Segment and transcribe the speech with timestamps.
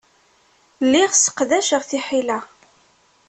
[0.85, 2.39] Lliɣ sseqdaceɣ tiḥila.